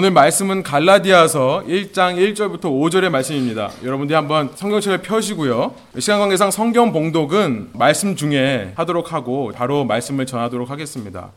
[0.00, 3.70] 오늘 말씀은 갈라디아서 1장 1절부터 5절의 말씀입니다.
[3.84, 5.74] 여러분들이 한번 성경책을 펴시고요.
[5.98, 11.32] 시간 관계상 성경 봉독은 말씀 중에 하도록 하고 바로 말씀을 전하도록 하겠습니다.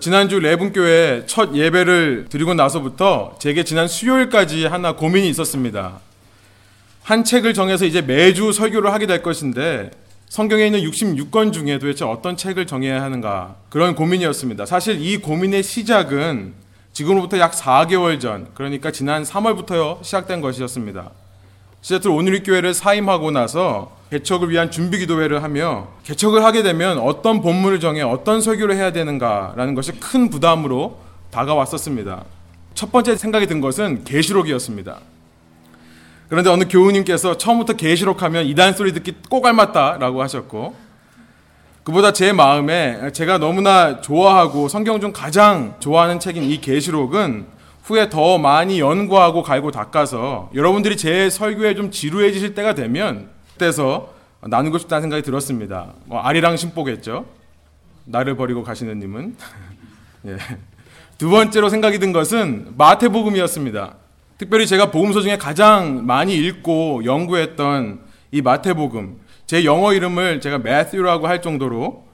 [0.00, 6.00] 지난주 레분교회 첫 예배를 드리고 나서부터 제게 지난 수요일까지 하나 고민이 있었습니다.
[7.04, 9.92] 한 책을 정해서 이제 매주 설교를 하게 될 것인데
[10.28, 14.66] 성경에 있는 66권 중에 도대체 어떤 책을 정해야 하는가 그런 고민이었습니다.
[14.66, 21.10] 사실 이 고민의 시작은 지금으로부터 약 4개월 전, 그러니까 지난 3월부터 시작된 것이었습니다.
[21.82, 27.80] 시애틀 오늘리 교회를 사임하고 나서 개척을 위한 준비 기도회를 하며 개척을 하게 되면 어떤 본문을
[27.80, 30.98] 정해 어떤 설교를 해야 되는가라는 것이 큰 부담으로
[31.30, 32.24] 다가왔었습니다.
[32.74, 34.98] 첫 번째 생각이 든 것은 계시록이었습니다.
[36.28, 40.74] 그런데 어느 교우님께서 처음부터 계시록 하면 이단 소리 듣기 꼭 알맞다라고 하셨고
[41.90, 47.46] 그보다 제 마음에 제가 너무나 좋아하고 성경 중 가장 좋아하는 책인 이 계시록은
[47.82, 54.78] 후에 더 많이 연구하고 갈고 닦아서 여러분들이 제 설교에 좀 지루해지실 때가 되면 그때서 나누고
[54.78, 55.94] 싶다는 생각이 들었습니다.
[56.04, 57.26] 뭐 아리랑 신보겠죠.
[58.04, 59.34] 나를 버리고 가시는 님은
[60.26, 60.36] 예.
[61.18, 63.96] 두 번째로 생각이 든 것은 마태복음이었습니다.
[64.38, 67.98] 특별히 제가 복음서 중에 가장 많이 읽고 연구했던
[68.30, 69.18] 이 마태복음
[69.50, 72.04] 제 영어 이름을 제가 매튜라고 할 정도로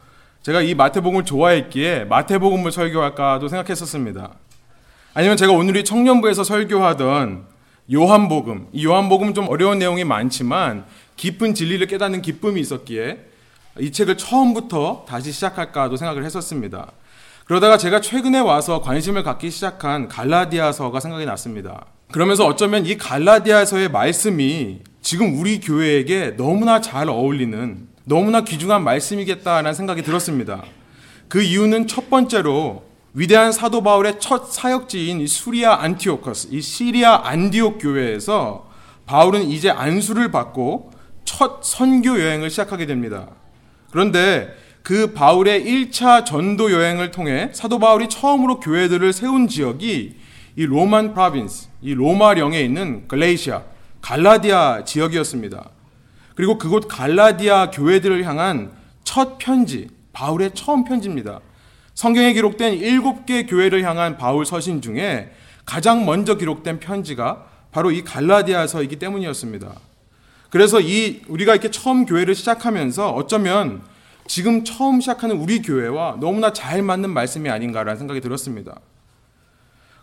[0.40, 4.30] 제가 이 마태복음을 좋아했기에 마태복음을 설교할까도 생각했었습니다.
[5.12, 7.44] 아니면 제가 오늘이 청년부에서 설교하던
[7.92, 13.18] 요한복음, 이 요한복음 좀 어려운 내용이 많지만 깊은 진리를 깨닫는 기쁨이 있었기에
[13.80, 16.90] 이 책을 처음부터 다시 시작할까도 생각을 했었습니다.
[17.44, 21.84] 그러다가 제가 최근에 와서 관심을 갖기 시작한 갈라디아서가 생각이 났습니다.
[22.10, 30.02] 그러면서 어쩌면 이 갈라디아서의 말씀이 지금 우리 교회에게 너무나 잘 어울리는 너무나 귀중한 말씀이겠다라는 생각이
[30.02, 30.64] 들었습니다.
[31.28, 32.82] 그 이유는 첫 번째로
[33.14, 38.68] 위대한 사도 바울의 첫 사역지인 이 수리아 Antiochus, 이 시리아 안디옥 교회에서
[39.06, 40.90] 바울은 이제 안수를 받고
[41.24, 43.28] 첫 선교 여행을 시작하게 됩니다.
[43.92, 50.16] 그런데 그 바울의 1차 전도 여행을 통해 사도 바울이 처음으로 교회들을 세운 지역이
[50.56, 53.75] 이 Roman province, 이 로마령에 있는 Galatia,
[54.06, 55.68] 갈라디아 지역이었습니다.
[56.36, 58.70] 그리고 그곳 갈라디아 교회들을 향한
[59.02, 61.40] 첫 편지, 바울의 처음 편지입니다.
[61.94, 65.32] 성경에 기록된 일곱 개 교회를 향한 바울 서신 중에
[65.64, 69.74] 가장 먼저 기록된 편지가 바로 이 갈라디아서이기 때문이었습니다.
[70.50, 73.82] 그래서 이 우리가 이렇게 처음 교회를 시작하면서 어쩌면
[74.28, 78.78] 지금 처음 시작하는 우리 교회와 너무나 잘 맞는 말씀이 아닌가라는 생각이 들었습니다.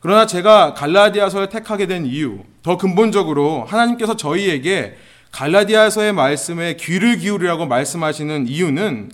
[0.04, 4.98] 그러나 제가 갈라디아서를 택하게 된 이유, 더 근본적으로 하나님께서 저희에게
[5.32, 9.14] 갈라디아서의 말씀에 귀를 기울이라고 말씀하시는 이유는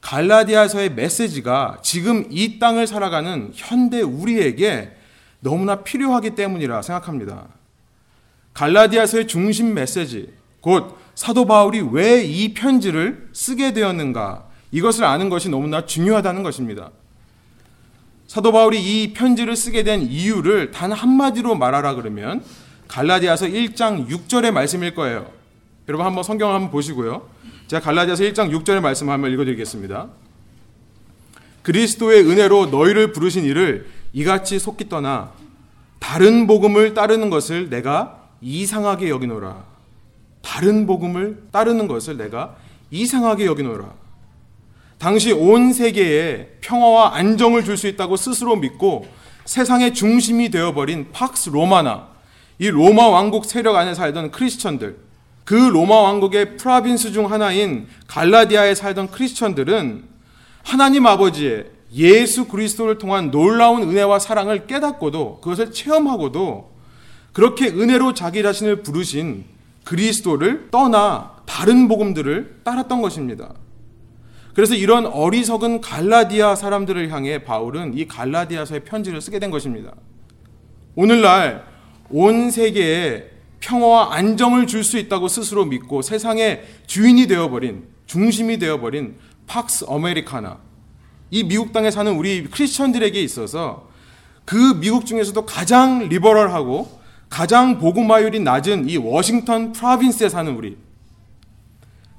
[0.00, 4.92] 갈라디아서의 메시지가 지금 이 땅을 살아가는 현대 우리에게
[5.40, 7.48] 너무나 필요하기 때문이라 생각합니다.
[8.54, 15.84] 갈라디아서의 중심 메시지, 곧 사도 바울이 왜 이 편지를 쓰게 되었는가, 이것을 아는 것이 너무나
[15.84, 16.92] 중요하다는 것입니다.
[18.30, 22.44] 사도 바울이 이 편지를 쓰게 된 이유를 단 한마디로 말하라 그러면
[22.86, 25.28] 갈라디아서 1장 6절의 말씀일 거예요.
[25.88, 27.28] 여러분 한번 성경 한번 보시고요.
[27.66, 30.10] 제가 갈라디아서 1장 6절의 말씀 한번 읽어드리겠습니다.
[31.62, 35.32] 그리스도의 은혜로 너희를 부르신 이를 이같이 속기 떠나
[35.98, 39.64] 다른 복음을 따르는 것을 내가 이상하게 여기노라.
[40.40, 42.54] 다른 복음을 따르는 것을 내가
[42.92, 43.99] 이상하게 여기노라.
[45.00, 49.06] 당시 온 세계에 평화와 안정을 줄 수 있다고 스스로 믿고
[49.46, 52.08] 세상의 중심이 되어버린 팍스 로마나
[52.58, 54.98] 이 로마 왕국 세력 안에 살던 크리스천들
[55.44, 60.04] 그 로마 왕국의 province 중 하나인 갈라디아에 살던 크리스천들은
[60.62, 66.70] 하나님 아버지의 예수 그리스도를 통한 놀라운 은혜와 사랑을 깨닫고도 그것을 체험하고도
[67.32, 69.46] 그렇게 은혜로 자기 자신을 부르신
[69.84, 73.54] 그리스도를 떠나 다른 복음들을 따랐던 것입니다.
[74.54, 79.94] 그래서 이런 어리석은 갈라디아 사람들을 향해 바울은 이 갈라디아서의 편지를 쓰게 된 것입니다.
[80.96, 81.64] 오늘날
[82.10, 83.30] 온 세계에
[83.60, 89.16] 평화와 안정을 줄 수 있다고 스스로 믿고 세상의 주인이 되어버린 중심이 되어버린
[89.46, 90.58] 팍스 아메리카나
[91.30, 93.88] 이 미국 땅에 사는 우리 크리스천들에게 있어서
[94.44, 100.76] 그 미국 중에서도 가장 리버럴하고 가장 복음화율이 낮은 이 워싱턴 프라빈스에 사는 우리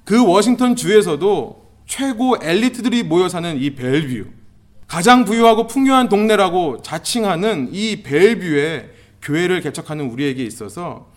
[0.06, 1.61] 그 워싱턴 주에서도
[1.92, 4.26] 최고 엘리트들이 모여 사는 이 벨뷰,
[4.88, 8.92] 가장 부유하고 풍요한 동네라고 자칭하는 이 벨뷰에
[9.22, 11.10] 교회를 개척하는 우리에게 있어서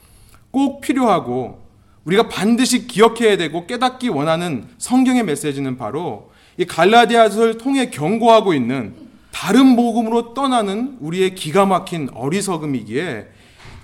[0.51, 1.63] 꼭 필요하고
[2.05, 8.97] 우리가 반드시 기억해야 되고 깨닫기 원하는 성경의 메시지는 바로 이 갈라디아서를 통해 경고하고 있는
[9.31, 13.29] 다른 복음으로 떠나는 우리의 기가 막힌 어리석음이기에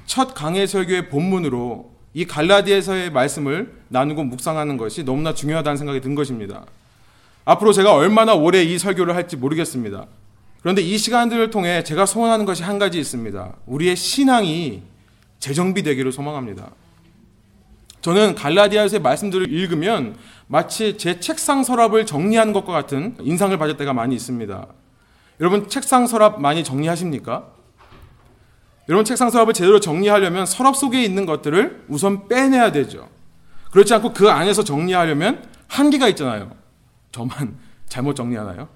[0.07, 6.67] 첫 강해 설교의 본문으로 이 갈라디아서의 말씀을 나누고 묵상하는 것이 너무나 중요하다는 생각이 든 것입니다.
[7.45, 10.07] 앞으로 제가 얼마나 오래 이 설교를 할지 모르겠습니다.
[10.61, 13.55] 그런데 이 시간들을 통해 제가 소원하는 것이 한 가지 있습니다.
[13.67, 14.83] 우리의 신앙이
[15.39, 16.71] 재정비되기를 소망합니다.
[18.03, 20.17] 저는 갈라디아서의 말씀들을 읽으면
[20.47, 24.67] 마치 제 책상 서랍을 정리하는 것과 같은 인상을 받을 때가 많이 있습니다.
[25.41, 27.47] 여러분 책상 서랍 많이 정리하십니까?
[28.89, 33.09] 여러분 책상 서랍을 제대로 정리하려면 서랍 속에 있는 것들을 우선 빼내야 되죠.
[33.71, 36.60] 그렇지 않고 그 안에서 정리하려면 한계가 있잖아요.
[37.13, 37.59] 저만
[37.89, 38.69] 잘못 정리하나요?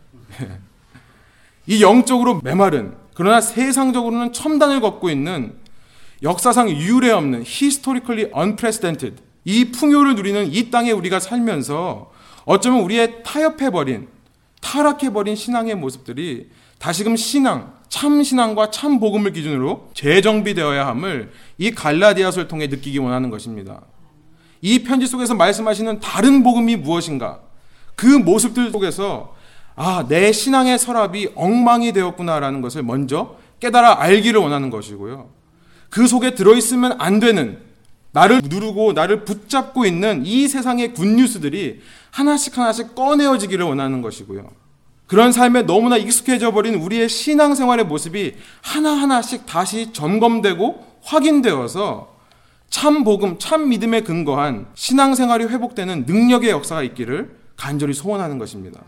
[1.67, 5.57] 이 영적으로 메마른 그러나 세상적으로는 첨단을 걷고 있는
[6.23, 12.11] 역사상 유례 없는 historically unprecedented 이 풍요를 누리는 이 땅에 우리가 살면서
[12.45, 14.09] 어쩌면 우리의 타협해버린
[14.61, 16.49] 타락해버린 신앙의 모습들이
[16.79, 23.83] 다시금 신앙, 참 신앙과 참 복음을 기준으로 재정비되어야 함을 이 갈라디아서를 통해 느끼기 원하는 것입니다.
[24.61, 27.41] 이 편지 속에서 말씀하시는 다른 복음이 무엇인가?
[27.95, 29.35] 그 모습들 속에서
[29.77, 35.31] 아, 내 신앙의 서랍이 엉망이 되었구나라는 것을 먼저 깨달아 알기를 원하는 것이고요.
[35.91, 37.59] 그 속에 들어있으면 안 되는
[38.13, 41.81] 나를 누르고 나를 붙잡고 있는 이 세상의 굿뉴스들이
[42.11, 44.49] 하나씩 하나씩 꺼내어지기를 원하는 것이고요.
[45.07, 52.15] 그런 삶에 너무나 익숙해져 버린 우리의 신앙생활의 모습이 하나하나씩 다시 점검되고 확인되어서
[52.71, 58.81] 참 복음, 참 믿음에 근거한 신앙생활이 회복되는 능력의 역사가 있기를 간절히 소원하는 것입니다.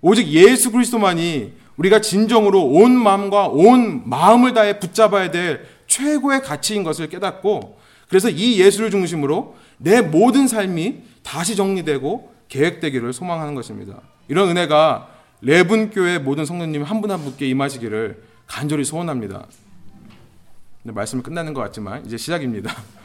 [0.00, 7.08] 오직 예수 그리스도만이 우리가 진정으로 온 마음과 온 마음을 다해 붙잡아야 될 최고의 가치인 것을
[7.08, 7.78] 깨닫고
[8.08, 14.00] 그래서 이 예수를 중심으로 내 모든 삶이 다시 정리되고 계획되기를 소망하는 것입니다.
[14.28, 15.08] 이런 은혜가
[15.40, 19.46] 레분교회 모든 성도님 한 분 한 분께 임하시기를 간절히 소원합니다.
[20.84, 22.74] 말씀을 끝나는 것 같지만 이제 시작입니다.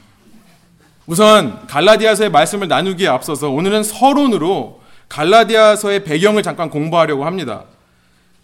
[1.10, 4.80] 우선 갈라디아서의 말씀을 나누기에 앞서서 오늘은 서론으로
[5.10, 7.64] 갈라디아서의 배경을 잠깐 공부하려고 합니다.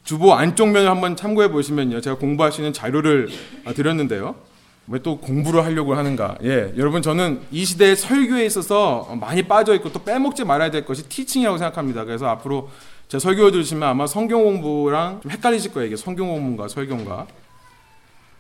[0.04, 2.02] 주보 안쪽 면을 한번 참고해 보시면요.
[2.02, 3.30] 제가 공부할 수 있는 자료를
[3.76, 4.34] 드렸는데요.
[4.88, 6.40] 왜 또 공부를 하려고 하는가?
[6.44, 11.08] 예, 여러분 저는 이 시대의 설교에 있어서 많이 빠져 있고 또 빼먹지 말아야 될 것이
[11.08, 12.04] teaching이라고 생각합니다.
[12.04, 12.70] 그래서 앞으로
[13.08, 15.86] 제 설교 들으시면 아마 성경 공부랑 좀 헷갈리실 거예요.
[15.86, 17.28] 이게 성경 공부인가 설교인가.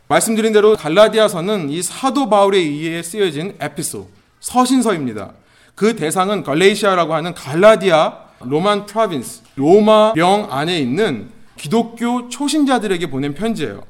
[0.07, 4.07] 말씀드린 대로 갈라디아서는 이 사도 바울에 의해 쓰여진 epistle,
[4.39, 5.33] 서신서입니다.
[5.73, 13.83] 그 대상은 Galatia라고 하는 갈라디아 Roman province, 로마령 안에 있는 기독교 초신자들에게 보낸 편지예요.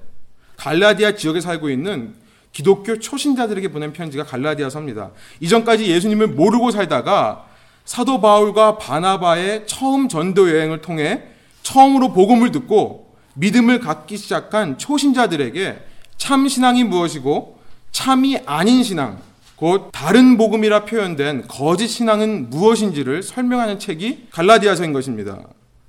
[0.58, 2.16] 갈라디아 지역에 살고 있는
[2.54, 5.12] 기독교 초신자들에게 보낸 편지가 갈라디아서입니다.
[5.42, 7.48] 이전까지 예수님을 모르고 살다가
[7.84, 11.24] 사도 바울과 바나바의 처음 전도 여행을 통해
[11.64, 17.60] 처음으로 복음을 듣고 믿음을 갖기 시작한 초신자들에게 참 신앙이 무엇이고
[17.92, 19.20] 참이 아닌 신앙,
[19.56, 25.40] 곧 다른 복음이라 표현된 거짓 신앙은 무엇인지를 설명하는 책이 갈라디아서인 것입니다.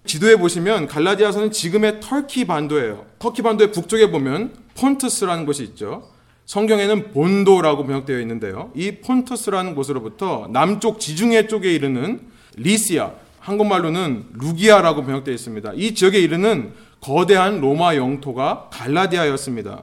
[0.04, 3.06] 지도에 보시면 갈라디아서는 지금의 터키 반도예요.
[3.18, 6.08] 터키 반도의 북쪽에 보면 폰투스라는 곳이 있죠.
[6.44, 8.70] 성경에는 본도라고 번역되어 있는데요.
[8.76, 12.20] 이 폰투스라는 곳으로부터 남쪽 지중해 쪽에 이르는
[12.56, 15.72] 리시아, 한국말로는 루기아라고 번역되어 있습니다.
[15.74, 19.82] 이 지역에 이르는 거대한 로마 영토가 갈라디아였습니다.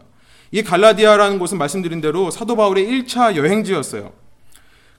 [0.54, 4.14] 이 갈라디아라는 곳은 말씀드린 대로 사도 바울의 1차 여행지였어요.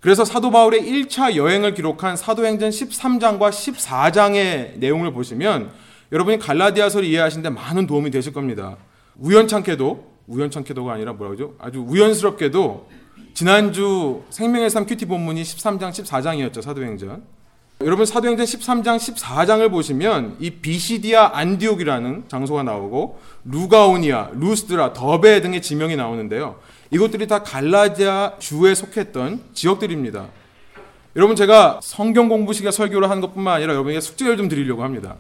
[0.01, 5.71] 그래서 사도 바울의 1차 여행을 기록한 사도행전 13장과 14장의 내용을 보시면
[6.11, 8.77] 여러분이 갈라디아서를 이해하시는데 많은 도움이 되실 겁니다.
[9.17, 11.55] 우연찮게도 우연찮게도가 아니라 뭐라 그러죠?
[11.61, 12.89] 아주 우연스럽게도
[13.35, 16.63] 지난주 생명의 삶 큐티 본문이 13장 14장이었죠.
[16.63, 17.23] 사도행전.
[17.83, 25.97] 여러분 사도행전 13장 14장을 보시면 이 비시디아 안디옥이라는 장소가 나오고 루가오니아, 루스드라, 더베 등의 지명이
[25.97, 26.57] 나오는데요.
[26.91, 30.27] 이것들이 다 갈라디아 주에 속했던 지역들입니다.
[31.17, 35.17] 여러분 제가 성경 공부 시간 설교를 하는 것뿐만 아니라 여러분에게 숙제를 좀 드리려고 합니다.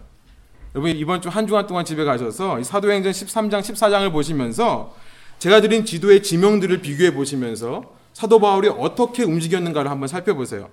[0.74, 4.94] 여러분 이번 주 한 주간 동안 집에 가셔서 사도행전 13장 14장을 보시면서
[5.38, 10.68] 제가 드린 지도의 지명들을 비교해 보시면서 사도 바울이 어떻게 움직였는가를 한번 살펴보세요.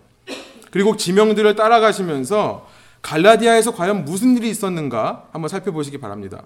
[0.72, 2.68] 그리고 지명들을 따라가시면서
[3.02, 6.44] 갈라디아에서 과연 무슨 일이 있었는가 한번 살펴보시기 바랍니다.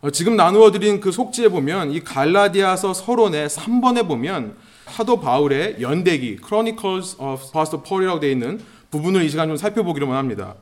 [0.00, 4.54] 어, 지금 나누어 드린 그 속지에 보면 이 갈라디아서 서론의 3번에 보면
[4.86, 8.60] 사도 바울의 연대기 Chronicles of Apostle Paul이라고 되어 있는
[8.92, 10.54] 부분을 이 시간 좀 살펴보기로 합니다.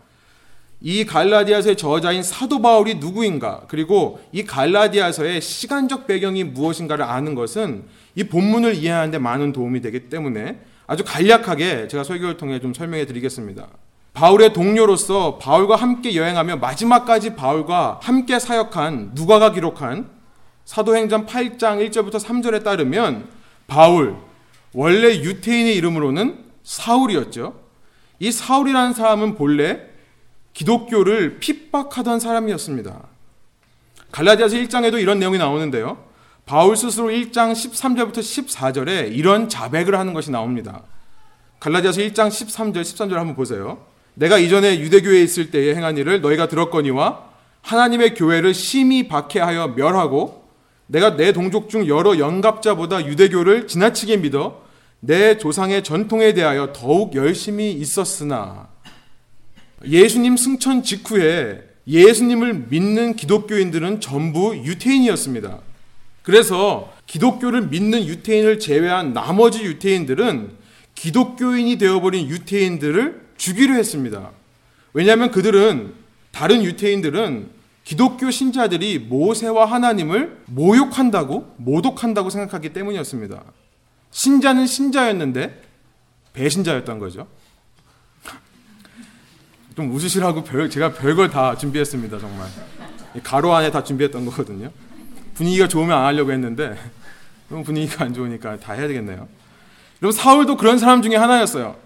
[0.80, 8.24] 이 갈라디아서의 저자인 사도 바울이 누구인가 그리고 이 갈라디아서의 시간적 배경이 무엇인가를 아는 것은 이
[8.24, 13.68] 본문을 이해하는 데 많은 도움이 되기 때문에 아주 간략하게 제가 설교를 통해 좀 설명해 드리겠습니다.
[14.16, 20.08] 바울의 동료로서 바울과 함께 여행하며 마지막까지 바울과 함께 사역한 누가가 기록한
[20.64, 23.28] 사도행전 8장 1절부터 3절에 따르면
[23.66, 24.16] 바울
[24.72, 27.60] 원래 유태인의 이름으로는 사울이었죠.
[28.18, 29.82] 이 사울이라는 사람은 본래
[30.54, 33.02] 기독교를 핍박하던 사람이었습니다.
[34.12, 36.02] 갈라디아서 1장에도 이런 내용이 나오는데요.
[36.46, 40.84] 바울 스스로 1장 13절부터 14절에 이런 자백을 하는 것이 나옵니다.
[41.60, 43.94] 갈라디아서 1장 13절 13절 한번 보세요.
[44.16, 47.24] 내가 이전에 유대교에 있을 때에 행한 일을 너희가 들었거니와
[47.60, 50.44] 하나님의 교회를 심히 박해하여 멸하고
[50.86, 54.64] 내가 내 동족 중 여러 영갑자보다 유대교를 지나치게 믿어
[55.00, 58.68] 내 조상의 전통에 대하여 더욱 열심히 있었으나
[59.84, 65.58] 예수님 승천 직후에 예수님을 믿는 기독교인들은 전부 유태인이었습니다.
[66.22, 70.52] 그래서 기독교를 믿는 유태인을 제외한 나머지 유태인들은
[70.94, 74.30] 기독교인이 되어버린 유태인들을 죽이려 했습니다.
[74.92, 75.94] 왜냐하면 그들은
[76.32, 77.50] 다른 유태인들은
[77.84, 83.42] 기독교 신자들이 모세와 하나님을 모욕한다고 모독한다고 생각하기 때문이었습니다.
[84.10, 85.62] 신자는 신자였는데
[86.32, 87.28] 배신자였던 거죠.
[89.76, 92.48] 좀 웃으시라고 별, 제가 별걸 다 준비했습니다, 정말.
[93.22, 94.70] 가로 안에 다 준비했던 거거든요.
[95.34, 96.76] 분위기가 좋으면 안 하려고 했는데,
[97.48, 99.28] 너무 분위기가 안 좋으니까 다 해야 되겠네요.
[100.02, 101.76] 여러분, 사울도 그런 사람 중에 하나였어요.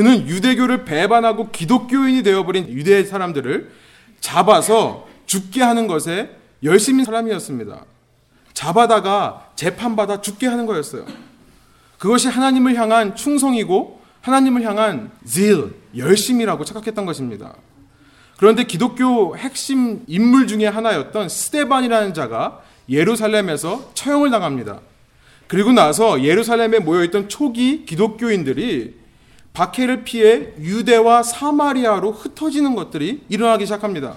[0.00, 3.70] 그는 유대교를 배반하고 기독교인이 되어버린 유대 사람들을
[4.18, 7.84] 잡아서 죽게 하는 것에 열심인 사람이었습니다.
[8.54, 11.04] 잡아다가 재판받아 죽게 하는 거였어요.
[11.98, 17.54] 그것이 하나님을 향한 충성이고 하나님을 향한 zeal, 열심이라고 착각했던 것입니다.
[18.38, 24.80] 그런데 기독교 핵심 인물 중에 하나였던 스테반이라는 자가 예루살렘에서 처형을 당합니다.
[25.46, 28.99] 그리고 나서 예루살렘에 모여있던 초기 기독교인들이
[29.52, 34.16] 박해를 피해 유대와 사마리아로 흩어지는 것들이 일어나기 시작합니다.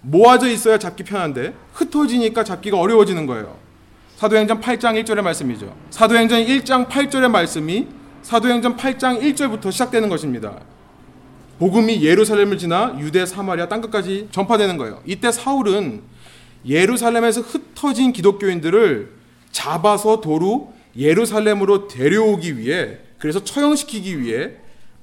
[0.00, 3.56] 모아져 있어야 잡기 편한데 흩어지니까 잡기가 어려워지는 거예요.
[4.16, 5.74] 사도행전 8장 1절의 말씀이죠.
[5.90, 7.86] 사도행전 1장 8절의 말씀이
[8.22, 10.58] 사도행전 8장 1절부터 시작되는 것입니다.
[11.58, 15.02] 복음이 예루살렘을 지나 유대, 사마리아 땅끝까지 전파되는 거예요.
[15.06, 16.02] 이때 사울은
[16.66, 19.12] 예루살렘에서 흩어진 기독교인들을
[19.50, 24.52] 잡아서 도로 예루살렘으로 데려오기 위해 그래서 처형시키기 위해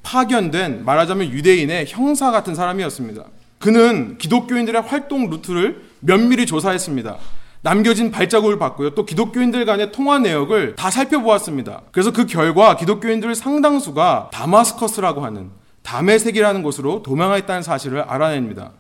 [0.04, 3.24] 파견된 말하자면 유대인의 형사 같은 사람이었습니다.
[3.60, 7.18] 그는 기독교인들의 활동 루트를 면밀히 조사했습니다.
[7.62, 8.92] 남겨진 발자국을 봤고요.
[8.92, 11.82] 또 기독교인들 간의 통화 내역을 다 살펴보았습니다.
[11.92, 15.50] 그래서 그 결과 기독교인들 상당수가 다마스커스라고 하는
[15.82, 18.72] 담의색이라는 곳으로 도망했다는 사실을 알아냅니다.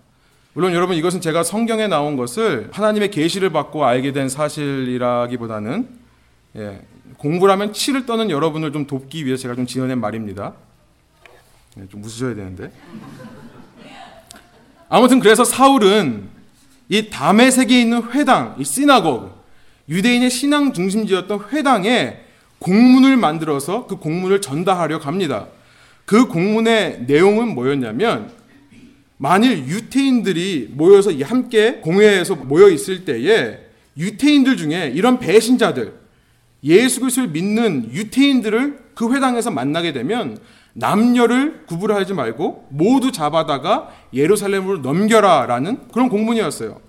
[0.53, 5.87] 물론 여러분 이것은 제가 성경에 나온 것을 하나님의 계시를 받고 알게 된 사실이라기보다는
[6.57, 6.81] 예,
[7.17, 10.53] 공부라면 치를 떠는 여러분을 좀 돕기 위해 제가 좀 지어낸 말입니다.
[11.79, 12.71] 예, 좀 웃으셔야 되는데.
[14.89, 16.29] 아무튼 그래서 사울은
[16.89, 19.31] 이 담에색에 있는 회당, 이 시나고그,
[19.89, 22.19] 유대인의 신앙 중심지였던 회당에
[22.59, 25.47] 공문을 만들어서 그 공문을 전달하려 갑니다.
[26.05, 28.31] 그 공문의 내용은 뭐였냐면
[29.17, 33.59] 만일 유태인들이 모여서 함께 공회에서 모여 있을 때에
[33.97, 36.04] 유태인들 중에 이런 배신자들
[36.65, 40.37] 예수 그리스도를 믿는 유태인들을 그 회당에서 만나게 되면
[40.73, 46.81] 남녀를 구분하지 말고 모두 잡아다가 예루살렘으로 넘겨라라는 그런 공문이었어요.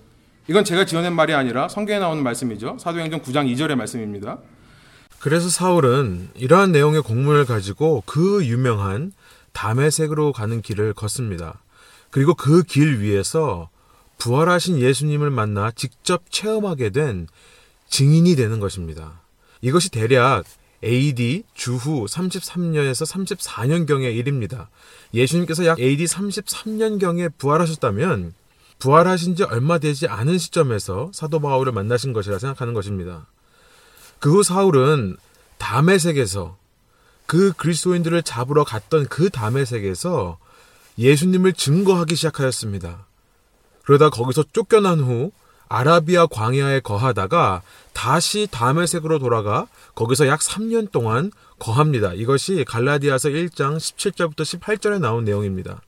[0.49, 2.77] 이건 제가 지어낸 말이 아니라 성경에 나오는 말씀이죠.
[2.79, 4.39] 사도행전 9장 2절의 말씀입니다.
[5.19, 9.11] 그래서 사울은 이러한 내용의 공문을 가지고 그 유명한
[9.53, 11.61] 담에색으로 가는 길을 걷습니다.
[12.11, 13.69] 그리고 그 길 위에서
[14.17, 17.27] 부활하신 예수님을 만나 직접 체험하게 된
[17.89, 19.21] 증인이 되는 것입니다.
[19.61, 20.43] 이것이 대략
[20.83, 24.69] AD 주후 33년에서 34년경의 일입니다.
[25.13, 28.33] 예수님께서 약 AD 33년경에 부활하셨다면
[28.79, 33.25] 부활하신 지 얼마 되지 않은 시점에서 사도 바울을 만나신 것이라 생각하는 것입니다.
[34.19, 35.17] 그 후 사울은
[35.57, 36.57] 담에색에서
[37.25, 40.37] 그 그리스도인들을 잡으러 갔던 그 담에색에서
[40.97, 43.05] 예수님을 증거하기 시작하였습니다.
[43.83, 45.31] 그러다 거기서 쫓겨난 후
[45.69, 47.61] 아라비아 광야에 거하다가
[47.93, 52.13] 다시 다메색으로 돌아가 거기서 약 3년 동안 거합니다.
[52.13, 55.81] 이것이 갈라디아서 1장 17절부터 18절에 나온 내용입니다.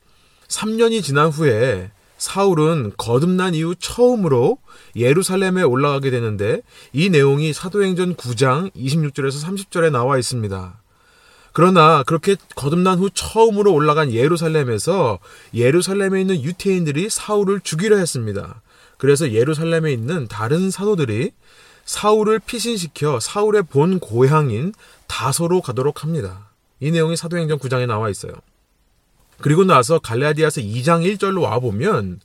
[0.47, 4.57] 3년이 지난 후에 사울은 거듭난 이후 처음으로
[4.95, 10.81] 예루살렘에 올라가게 되는데 이 내용이 사도행전 9장 26절에서 30절에 나와 있습니다.
[11.53, 15.19] 그러나 그렇게 거듭난 후 처음으로 올라간 예루살렘에서
[15.53, 18.61] 예루살렘에 있는 유태인들이 사울을 죽이려 했습니다.
[18.99, 21.31] 그래서 예루살렘에 있는 다른 사도들이
[21.85, 24.73] 사울을 피신시켜 사울의 본 고향인
[25.07, 26.49] 다소로 가도록 합니다.
[26.81, 28.33] 이 내용이 사도행전 9장에 나와 있어요.
[29.39, 32.19] 그리고 나서 갈라디아서 2장 1절로 와보면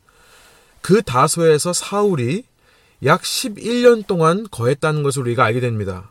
[0.83, 2.43] 그 다소에서 사울이
[3.05, 6.11] 약 11년 동안 거했다는 것을 우리가 알게 됩니다.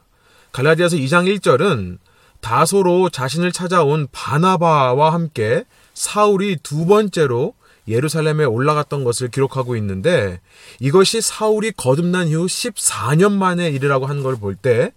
[0.53, 1.97] 갈라디아서 2장 1절은
[2.39, 7.53] 다소로 자신을 찾아온 바나바와 함께 사울이 두 번째로
[7.87, 10.39] 예루살렘에 올라갔던 것을 기록하고 있는데
[10.79, 14.93] 이것이 사울이 거듭난 이후 14년 만의 일이라고 하는 걸볼 때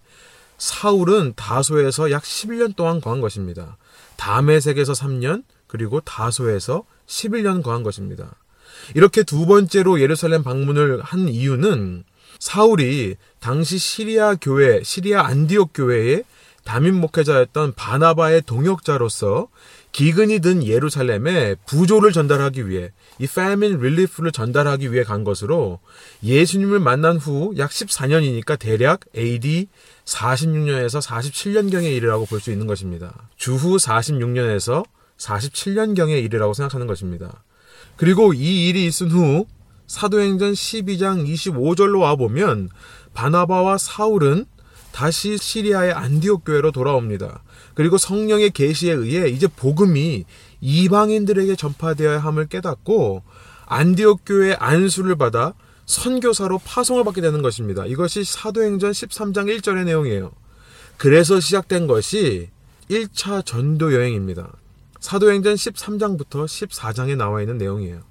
[0.57, 3.77] 사울은 다소에서 약 11년 동안 거한 것입니다.
[4.15, 8.35] 다메색에서 3년 그리고 다소에서 11년 거한 것입니다.
[8.95, 12.03] 이렇게 두 번째로 예루살렘 방문을 한 이유는
[12.39, 16.23] 사울이 당시 시리아 교회, 시리아 안디옥 교회의
[16.67, 19.47] 담임 목회자였던 바나바의 동역자로서
[19.93, 25.79] 기근이 든 예루살렘에 부조를 전달하기 위해 이 famine relief를 전달하기 위해 간 것으로
[26.23, 29.69] 예수님을 만난 후 약 14년이니까 대략 AD
[30.03, 33.29] 46년에서 47년경의 일이라고 볼 수 있는 것입니다.
[33.37, 34.83] 주후 46년에서
[35.17, 37.45] 47년경의 일이라고 생각하는 것입니다.
[37.95, 39.47] 그리고 이 일이 있은 후
[39.87, 42.69] 사도행전 12장 25절로 와보면
[43.13, 44.45] 바나바와 사울은
[44.97, 47.43] 다시 시리아의 안디옥 교회로 돌아옵니다.
[47.75, 50.25] 그리고 성령의 계시에 의해 이제 복음이
[50.59, 53.21] 이방인들에게 전파되어야 함을 깨닫고
[53.67, 55.53] 안디옥 교회 안수를 받아
[55.85, 57.85] 선교사로 파송을 받게 되는 것입니다.
[57.85, 60.31] 이것이 사도행전 13장 1절의 내용이에요.
[60.97, 62.49] 그래서 시작된 것이
[62.89, 64.51] 1차 전도 여행입니다.
[64.99, 68.01] 사도행전 13장부터 14장에 나와 있는 내용이에요.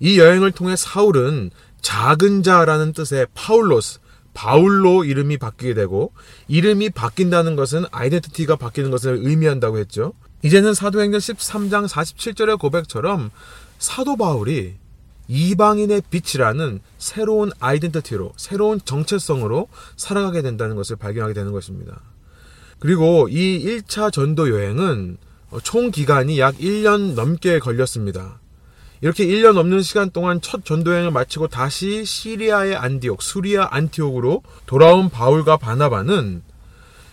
[0.00, 1.50] 이 여행을 통해 사울은
[1.82, 4.00] 작은 자라는 뜻의 파울로스,
[4.36, 6.12] 바울로 이름이 바뀌게 되고
[6.46, 10.12] 이름이 바뀐다는 것은 아이덴티티가 바뀌는 것을 의미한다고 했죠.
[10.42, 13.30] 이제는 사도행전 13장 47절의 고백처럼
[13.78, 14.74] 사도 바울이
[15.28, 21.98] 이방인의 빛이라는 새로운 아이덴티티로 새로운 정체성으로 살아가게 된다는 것을 발견하게 되는 것입니다.
[22.78, 25.16] 그리고 이 1차 전도 여행은
[25.62, 28.38] 총 기간이 약 1년 넘게 걸렸습니다.
[29.00, 35.58] 이렇게 1년 넘는 시간 동안 첫 전도여행을 마치고 다시 시리아의 안디옥, 수리아 안티옥으로 돌아온 바울과
[35.58, 36.42] 바나바는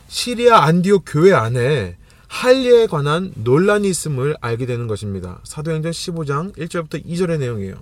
[0.07, 5.39] 시리아 안디옥 교회 안에 할례에 관한 논란이 있음을 알게 되는 것입니다.
[5.43, 7.75] 사도행전 15장 1절부터 2절의 내용이에요.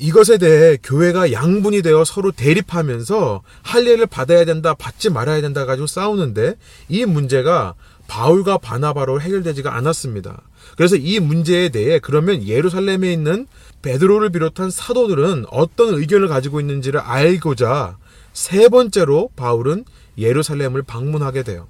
[0.00, 6.54] 이것에 대해 교회가 양분이 되어 서로 대립하면서 할례를 받아야 된다, 받지 말아야 된다 가지고 싸우는데
[6.88, 7.74] 이 문제가
[8.10, 10.42] 바울과 바나바로 해결되지가 않았습니다.
[10.76, 13.46] 그래서 이 문제에 대해 그러면 예루살렘에 있는
[13.82, 17.98] 베드로를 비롯한 사도들은 어떤 의견을 가지고 있는지를 알고자
[18.32, 19.84] 세 번째로 바울은
[20.18, 21.68] 예루살렘을 방문하게 돼요.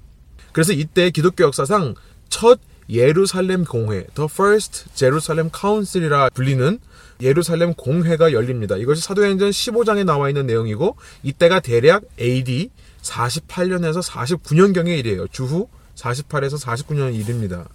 [0.51, 1.93] 그래서 이때 기독교 역사상
[2.27, 6.79] 첫 예루살렘 공회, The First Jerusalem Council이라 불리는
[7.21, 8.77] 예루살렘 공회가 열립니다.
[8.77, 12.71] 이것이 사도행전 15장에 나와 있는 내용이고 이때가 대략 AD
[13.03, 15.27] 48년에서 49년경의 일이에요.
[15.27, 17.67] 주후 48에서 49년 일입니다.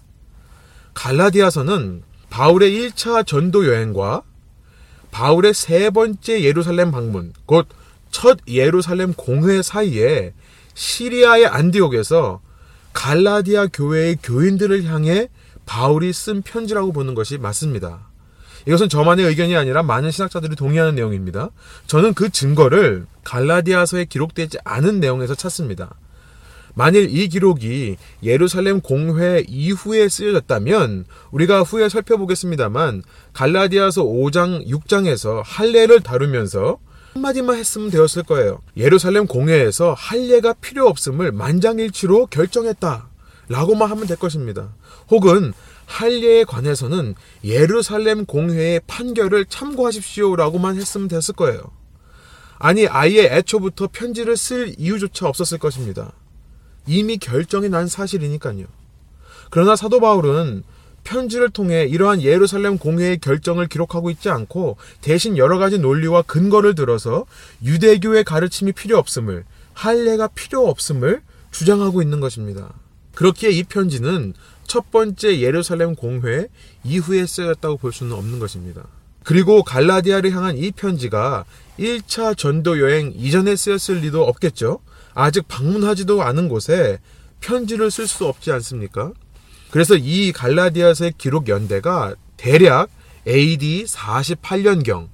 [0.94, 4.22] 갈라디아서는 바울의 1차 전도 여행과
[5.10, 7.68] 바울의 세 번째 예루살렘 방문, 곧
[8.16, 10.32] 첫 예루살렘 공회 사이에
[10.72, 12.40] 시리아의 안디옥에서
[12.94, 15.28] 갈라디아 교회의 교인들을 향해
[15.66, 18.08] 바울이 쓴 편지라고 보는 것이 맞습니다.
[18.66, 21.50] 이것은 저만의 의견이 아니라 많은 신학자들이 동의하는 내용입니다.
[21.86, 25.94] 저는 그 증거를 갈라디아서에 기록되지 않은 내용에서 찾습니다.
[26.78, 36.78] 만일 이 기록이 예루살렘 공회 이후에 쓰여졌다면 우리가 후에 살펴보겠습니다만 갈라디아서 5장 6장에서 할례를 다루면서
[37.14, 38.60] 한마디만 했으면 되었을 거예요.
[38.76, 43.08] 예루살렘 공회에서 할례가 필요 없음을 만장일치로 결정했다.
[43.48, 44.74] 라고만 하면 될 것입니다.
[45.08, 45.54] 혹은
[45.86, 51.62] 할례에 관해서는 예루살렘 공회의 판결을 참고하십시오 라고만 했으면 됐을 거예요.
[52.58, 56.12] 아니 아예 애초부터 편지를 쓸 이유조차 없었을 것입니다.
[56.86, 58.64] 이미 결정이 난 사실이니까요.
[59.50, 60.62] 그러나 사도 바울은
[61.04, 67.26] 편지를 통해 이러한 예루살렘 공회의 결정을 기록하고 있지 않고 대신 여러 가지 논리와 근거를 들어서
[67.62, 71.22] 유대교의 가르침이 필요 없음을 할례가 필요 없음을
[71.52, 72.74] 주장하고 있는 것입니다.
[73.14, 76.48] 그렇기에 이 편지는 첫 번째 예루살렘 공회
[76.82, 78.82] 이후에 쓰였다고 볼 수는 없는 것입니다.
[79.22, 81.44] 그리고 갈라디아를 향한 이 편지가
[81.78, 84.80] 1차 전도 여행 이전에 쓰였을 리도 없겠죠.
[85.16, 86.98] 아직 방문하지도 않은 곳에
[87.40, 89.12] 편지를 쓸 수 없지 않습니까?
[89.70, 92.90] 그래서 이 갈라디아서의 기록 연대가 대략
[93.26, 95.08] AD 48년경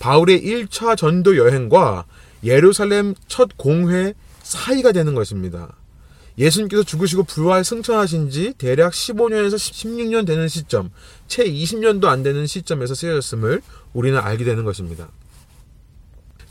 [0.00, 2.06] 바울의 1차 전도 여행과
[2.42, 5.76] 예루살렘 첫 공회 사이가 되는 것입니다.
[6.38, 10.90] 예수님께서 죽으시고 부활 승천하신 지 대략 15년에서 16년 되는 시점,
[11.28, 13.60] 채 20년도 안 되는 시점에서 쓰여졌음을
[13.92, 15.10] 우리는 알게 되는 것입니다.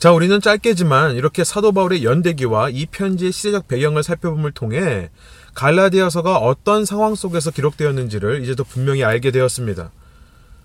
[0.02, 5.10] 자, 우리는 짧게지만 이렇게 사도 바울의 연대기와 이 편지의 시대적 배경을 살펴봄을 통해
[5.54, 9.92] 갈라디아서가 어떤 상황 속에서 기록되었는지를 이제 더 분명히 알게 되었습니다.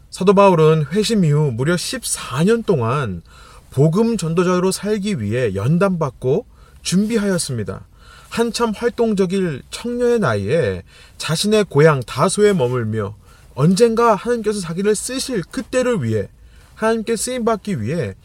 [0.10, 3.21] 사도 바울은 회심 이후 무려 14년 동안
[3.69, 6.47] 복음 전도자로 살기 위해 연단받고
[6.82, 7.86] 준비하였습니다.
[8.30, 10.82] 한참 활동적일 청년의 나이에
[11.19, 13.15] 자신의 고향 다소에 머물며
[13.54, 16.28] 언젠가 하나님께서 자기를 쓰실 그때를 위해
[16.73, 18.15] 하나님께 쓰임 받기 위해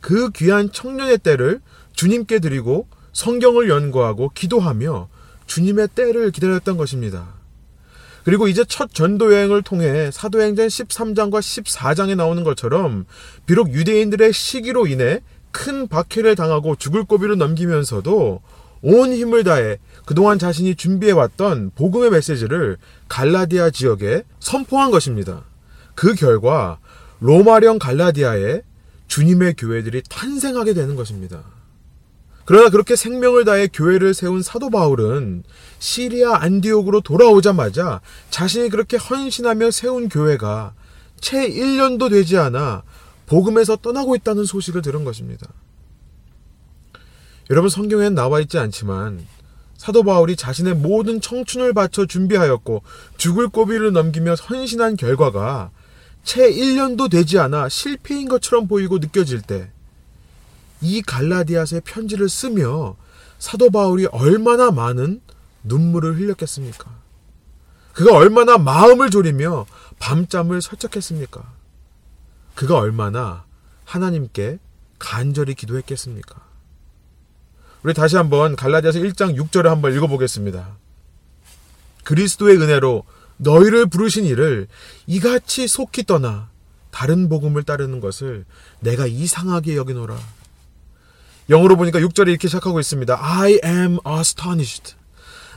[0.00, 1.60] 그 귀한 청년의 때를
[1.92, 5.08] 주님께 드리고 성경을 연구하고 기도하며
[5.46, 7.40] 주님의 때를 기다렸던 것입니다.
[8.24, 13.06] 그리고 이제 첫 전도 여행을 통해 사도행전 13장과 14장에 나오는 것처럼
[13.46, 18.40] 비록 유대인들의 시기로 인해 큰 박해를 당하고 죽을 고비를 넘기면서도
[18.82, 22.76] 온 힘을 다해 그동안 자신이 준비해왔던 복음의 메시지를
[23.08, 25.44] 갈라디아 지역에 선포한 것입니다.
[25.94, 26.78] 그 결과
[27.20, 28.62] 로마령 갈라디아에
[29.10, 31.42] 주님의 교회들이 탄생하게 되는 것입니다.
[32.44, 35.42] 그러나 그렇게 생명을 다해 교회를 세운 사도 바울은
[35.80, 40.74] 시리아 안디옥으로 돌아오자마자 자신이 그렇게 헌신하며 세운 교회가
[41.20, 42.82] 채 1년도 되지 않아
[43.26, 45.46] 복음에서 떠나고 있다는 소식을 들은 것입니다.
[47.50, 49.26] 여러분 성경엔 나와 있지 않지만
[49.76, 52.82] 사도 바울이 자신의 모든 청춘을 바쳐 준비하였고
[53.16, 55.70] 죽을 고비를 넘기며 헌신한 결과가
[56.30, 59.72] 채 1년도 되지 않아 실패인 것처럼 보이고 느껴질 때,
[60.80, 62.94] 이 갈라디아서의 편지를 쓰며
[63.40, 65.22] 사도 바울이 얼마나 많은
[65.64, 66.88] 눈물을 흘렸겠습니까?
[67.94, 69.66] 그가 얼마나 마음을 졸이며
[69.98, 71.42] 밤잠을 설쳤겠습니까?
[72.54, 73.44] 그가 얼마나
[73.84, 74.60] 하나님께
[75.00, 76.40] 간절히 기도했겠습니까?
[77.82, 80.76] 우리 다시 한번 갈라디아서 1장 6절을 한번 읽어보겠습니다.
[82.04, 83.04] 그리스도의 은혜로
[83.40, 84.68] 너희를 부르신 이를
[85.06, 86.50] 이같이 속히 떠나
[86.90, 88.44] 다른 복음을 따르는 것을
[88.80, 90.16] 내가 이상하게 여기노라.
[91.48, 93.18] 영어로 보니까 6절에 이렇게 시작하고 있습니다.
[93.20, 94.94] I am astonished.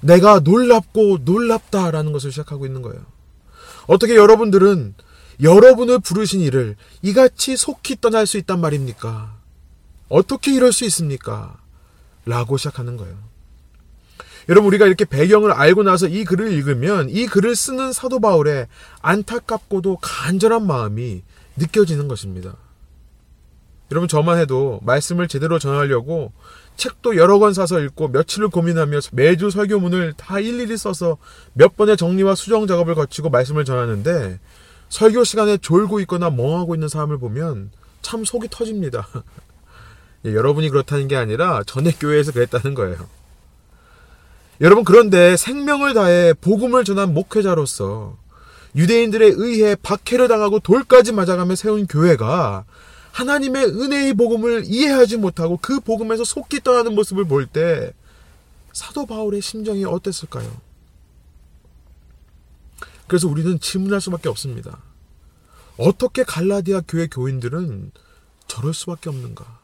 [0.01, 3.05] 내가 놀랍고 놀랍다라는 것을 시작하고 있는 거예요.
[3.87, 4.95] 어떻게 여러분들은
[5.41, 9.35] 여러분을 부르신 이를 이같이 속히 떠날 수 있단 말입니까?
[10.09, 11.57] 어떻게 이럴 수 있습니까?
[12.25, 13.32] 라고 시작하는 거예요.
[14.49, 18.67] 여러분 우리가 이렇게 배경을 알고 나서 이 글을 읽으면 이 글을 쓰는 사도 바울의
[19.01, 21.23] 안타깝고도 간절한 마음이
[21.55, 22.55] 느껴지는 것입니다.
[23.91, 26.31] 여러분 저만 해도 말씀을 제대로 전하려고
[26.77, 31.17] 책도 여러 권 사서 읽고 며칠을 고민하며 매주 설교문을 다 일일이 써서
[31.53, 34.39] 몇 번의 정리와 수정 작업을 거치고 말씀을 전하는데
[34.89, 39.07] 설교 시간에 졸고 있거나 멍하고 있는 사람을 보면 참 속이 터집니다.
[40.25, 42.97] 예, 여러분이 그렇다는 게 아니라 전에 교회에서 그랬다는 거예요.
[44.63, 48.17] 여러분 그런데 생명을 다해 복음을 전한 목회자로서
[48.75, 52.63] 유대인들에 의해 박해를 당하고 돌까지 맞아가며 세운 교회가
[53.11, 57.93] 하나님의 은혜의 복음을 이해하지 못하고 그 복음에서 속기 떠나는 모습을 볼 때
[58.71, 60.49] 사도 바울의 심정이 어땠을까요?
[63.05, 64.79] 그래서 우리는 질문할 수밖에 없습니다.
[65.77, 67.91] 어떻게 갈라디아 교회 교인들은
[68.47, 69.59] 저럴 수밖에 없는가?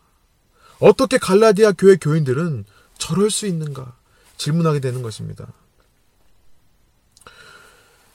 [0.79, 2.65] 어떻게 갈라디아 교회 교인들은
[2.99, 3.98] 저럴 수 있는가?
[4.39, 5.45] 질문하게 되는 것입니다.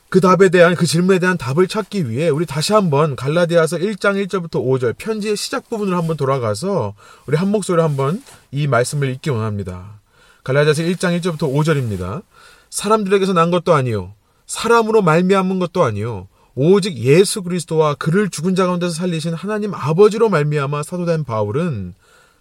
[0.08, 4.64] 그 답에 대한 그 질문에 대한 답을 찾기 위해 우리 다시 한번 갈라디아서 1장 1절부터
[4.64, 6.94] 5절 편지의 시작 부분을 한번 돌아가서
[7.26, 10.00] 우리 한 목소리로 한번 이 말씀을 읽기 원합니다.
[10.44, 12.22] 갈라디아서 1장 1절부터 5절입니다.
[12.70, 14.14] 사람들에게서 난 것도 아니요
[14.46, 20.84] 사람으로 말미암은 것도 아니요 오직 예수 그리스도와 그를 죽은 자 가운데서 살리신 하나님 아버지로 말미암아
[20.84, 21.94] 사도된 바울은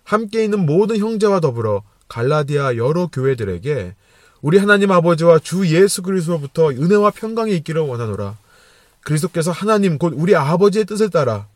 [0.04, 3.96] 함께 있는 모든 형제와 더불어 갈라디아 여러 교회들에게
[4.42, 8.38] 우리 하나님 아버지와 주 예수 그리스도로부터 은혜와 평강이 있기를 원하노라.
[9.02, 11.48] 그리스도께서 하나님 곧 우리 아버지의 뜻을 따라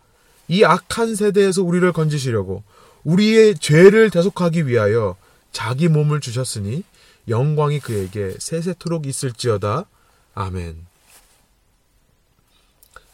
[0.47, 2.63] 이 악한 세대에서 우리를 건지시려고
[3.03, 5.15] 우리의 죄를 대속하기 위하여
[5.51, 6.83] 자기 몸을 주셨으니
[7.27, 9.85] 영광이 그에게 세세토록 있을지어다.
[10.33, 10.85] 아멘.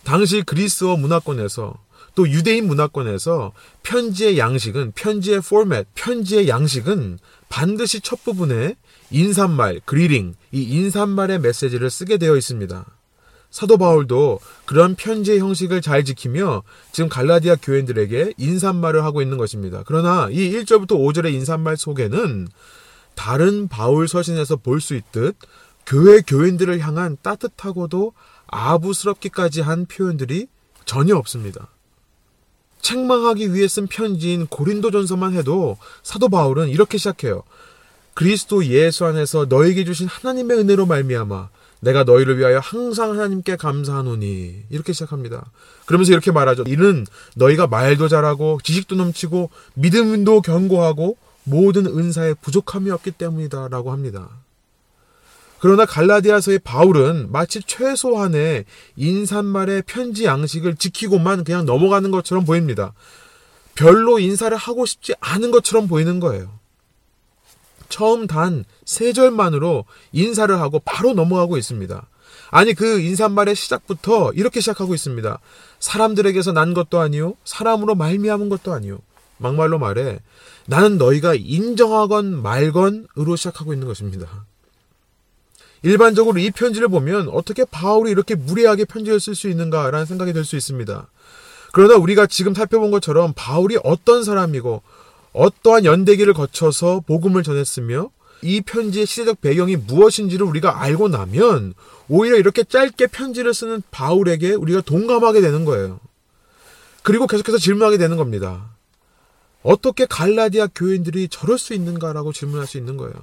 [0.03, 1.77] 당시 그리스어 문화권에서
[2.15, 8.75] 또 유대인 문화권에서 편지의 양식은 편지의 포맷, 편지의 양식은 반드시 첫 부분에
[9.11, 12.85] 인사말, 그리링, 이 인사말의 메시지를 쓰게 되어 있습니다.
[13.49, 19.83] 사도 바울도 그런 편지의 형식을 잘 지키며 지금 갈라디아 교인들에게 인사말을 하고 있는 것입니다.
[19.85, 22.47] 그러나 이 1절부터 5절의 인사말 속에는
[23.13, 25.35] 다른 바울 서신에서 볼 수 있듯
[25.85, 28.13] 교회 교인들을 향한 따뜻하고도
[28.47, 30.47] 아부스럽기까지 한 표현들이
[30.85, 31.67] 전혀 없습니다.
[32.83, 37.41] 책망하기 위해 쓴 편지인 고린도전서만 해도 사도 바울은 이렇게 시작해요.
[38.13, 44.93] 그리스도 예수 안에서 너에게 주신 하나님의 은혜로 말미암아 내가 너희를 위하여 항상 하나님께 감사하노니 이렇게
[44.93, 45.51] 시작합니다.
[45.85, 46.63] 그러면서 이렇게 말하죠.
[46.67, 54.29] 이는 너희가 말도 잘하고 지식도 넘치고 믿음도 견고하고 모든 은사에 부족함이 없기 때문이다라고 합니다.
[55.63, 58.65] 그러나 갈라디아서의 바울은 마치 최소한의
[58.97, 62.91] 인사말의 편지 양식을 지키고만 그냥 넘어가는 것처럼 보입니다.
[63.73, 66.59] 별로 인사를 하고 싶지 않은 것처럼 보이는 거예요.
[67.87, 72.09] 처음 단 세 절만으로 인사를 하고 바로 넘어가고 있습니다.
[72.51, 75.39] 아니 그 인사말의 시작부터 이렇게 시작하고 있습니다.
[75.79, 78.99] 사람들에게서 난 것도 아니요 사람으로 말미암은 것도 아니요
[79.37, 80.19] 막말로 말해
[80.65, 84.45] 나는 너희가 인정하건 말건으로 시작하고 있는 것입니다.
[85.83, 90.55] 일반적으로 이 편지를 보면 어떻게 바울이 이렇게 무례하게 편지를 쓸 수 있는가라는 생각이 들 수
[90.55, 91.07] 있습니다.
[91.73, 94.81] 그러나 우리가 지금 살펴본 것처럼 바울이 어떤 사람이고
[95.33, 98.09] 어떠한 연대기를 거쳐서 복음을 전했으며
[98.41, 101.73] 이 편지의 시대적 배경이 무엇인지를 우리가 알고 나면
[102.09, 105.99] 오히려 이렇게 짧게 편지를 쓰는 바울에게 우리가 동감하게 되는 거예요.
[107.01, 108.69] 그리고 계속해서 질문하게 되는 겁니다.
[109.63, 113.13] 어떻게 갈라디아 교인들이 저럴 수 있는가라고 질문할 수 있는 거예요.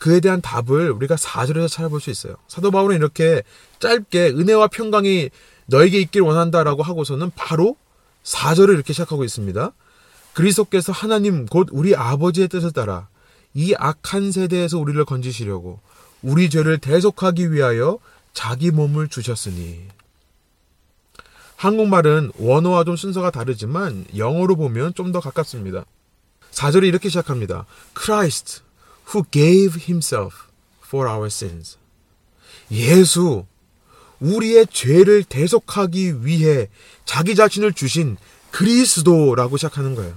[0.00, 2.34] 그에 대한 답을 우리가 4절에서 찾아볼 수 있어요.
[2.48, 3.42] 사도 바울은 이렇게
[3.78, 5.28] 짧게 은혜와 평강이
[5.66, 7.76] 너에게 있길 원한다라고 하고서는 바로
[8.24, 9.72] 4절을 이렇게 시작하고 있습니다.
[10.32, 13.08] 그리스도께서 하나님 곧 우리 아버지의 뜻을 따라
[13.52, 15.80] 이 악한 세대에서 우리를 건지시려고
[16.22, 17.98] 우리 죄를 대속하기 위하여
[18.32, 19.82] 자기 몸을 주셨으니
[21.56, 25.84] 한국말은 원어와 좀 순서가 다르지만 영어로 보면 좀 더 가깝습니다.
[26.52, 27.66] 4절이 이렇게 시작합니다.
[27.94, 28.62] Christ
[29.12, 30.48] who gave himself
[30.84, 31.76] for our sins.
[32.70, 33.46] 예수
[34.20, 36.68] 우리의 죄를 대속하기 위해
[37.04, 38.16] 자기 자신을 주신
[38.50, 40.14] 그리스도라고 시작하는 거예요.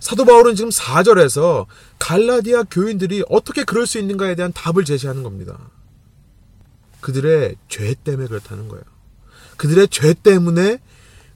[0.00, 1.66] 사도 바울은 지금 4절에서
[1.98, 5.58] 갈라디아 교인들이 어떻게 그럴 수 있는가에 대한 답을 제시하는 겁니다.
[7.00, 8.82] 그들의 죄 때문에 그렇다는 거예요.
[9.56, 10.78] 그들의 죄 때문에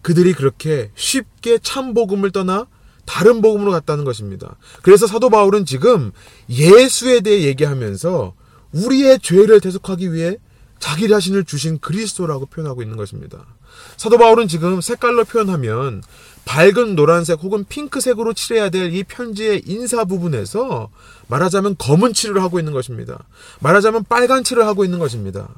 [0.03, 2.67] 그들이 그렇게 쉽게 참 복음을 떠나
[3.05, 4.57] 다른 복음으로 갔다는 것입니다.
[4.83, 6.13] 그래서 사도 바울은 지금
[6.49, 8.35] 예수에 대해 얘기하면서
[8.73, 10.37] 우리의 죄를 대속하기 위해
[10.79, 13.47] 자기 자신을 주신 그리스도라고 표현하고 있는 것입니다.
[13.97, 16.03] 사도 바울은 지금 색깔로 표현하면
[16.45, 20.91] 밝은 노란색 혹은 핑크색으로 칠해야 될 이 편지의 인사 부분에서
[21.29, 23.25] 말하자면 검은 칠을 하고 있는 것입니다.
[23.61, 25.49] 말하자면 빨간 칠을 하고 있는 것입니다.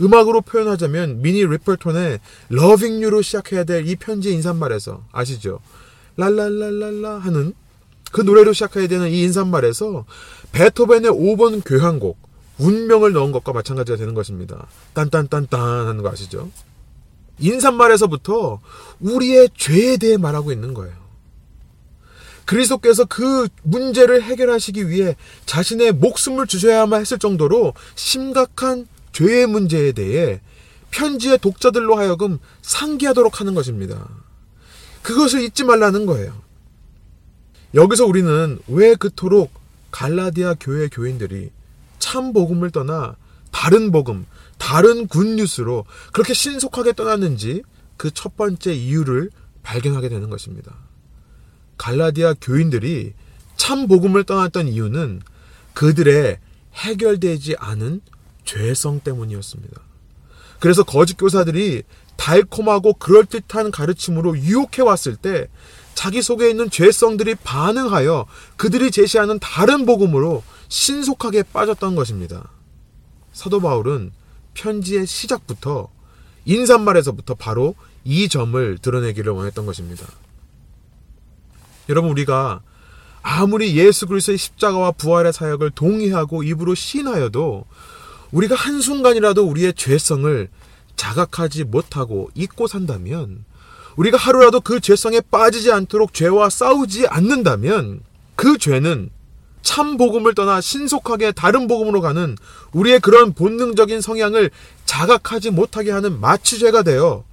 [0.00, 2.20] 음악으로 표현하자면 미니 리퍼톤의
[2.52, 5.60] Loving You로 시작해야 될 이 편지의 인사말에서 아시죠?
[6.16, 7.54] 랄랄랄랄라 하는
[8.12, 10.04] 그 노래로 시작해야 되는 이 인사말에서
[10.52, 12.18] 베토벤의 5번 교향곡
[12.58, 14.66] 운명을 넣은 것과 마찬가지가 되는 것입니다.
[14.94, 16.50] 딴딴딴딴 하는 거 아시죠?
[17.38, 18.60] 인사말에서부터
[19.00, 20.94] 우리의 죄에 대해 말하고 있는 거예요.
[22.46, 30.40] 그리스도께서 그 문제를 해결하시기 위해 자신의 목숨을 주셔야만 했을 정도로 심각한 죄의 문제에 대해
[30.92, 34.08] 편지의 독자들로 하여금 상기하도록 하는 것입니다.
[35.06, 36.42] 그것을 잊지 말라는 거예요.
[37.74, 39.52] 여기서 우리는 왜 그토록
[39.92, 41.50] 갈라디아 교회 교인들이
[42.00, 43.14] 참 복음을 떠나
[43.52, 44.26] 다른 복음,
[44.58, 47.62] 다른 굿뉴스로 그렇게 신속하게 떠났는지
[47.96, 49.30] 그 첫 번째 이유를
[49.62, 50.74] 발견하게 되는 것입니다.
[51.78, 53.14] 갈라디아 교인들이
[53.56, 55.22] 참 복음을 떠났던 이유는
[55.74, 56.40] 그들의
[56.74, 58.00] 해결되지 않은
[58.44, 59.80] 죄성 때문이었습니다.
[60.58, 61.84] 그래서 거짓 교사들이
[62.16, 65.48] 달콤하고 그럴듯한 가르침으로 유혹해 왔을 때
[65.94, 68.26] 자기 속에 있는 죄성들이 반응하여
[68.56, 72.50] 그들이 제시하는 다른 복음으로 신속하게 빠졌던 것입니다.
[73.32, 74.12] 사도 바울은
[74.54, 75.88] 편지의 시작부터
[76.44, 77.74] 인사말에서부터 바로
[78.04, 80.06] 이 점을 드러내기를 원했던 것입니다.
[81.88, 82.62] 여러분 우리가
[83.22, 87.64] 아무리 예수 그리스도의 십자가와 부활의 사역을 동의하고 입으로 신하여도
[88.30, 90.48] 우리가 한순간이라도 우리의 죄성을
[90.96, 93.44] 자각하지 못하고 잊고 산다면
[93.96, 98.00] 우리가 하루라도 그 죄성에 빠지지 않도록 죄와 싸우지 않는다면
[98.34, 99.10] 그 죄는
[99.62, 102.36] 참 복음을 떠나 신속하게 다른 복음으로 가는
[102.72, 104.50] 우리의 그런 본능적인 성향을
[104.84, 107.24] 자각하지 못하게 하는 마취죄가 되어